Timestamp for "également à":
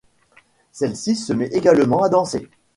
1.49-2.09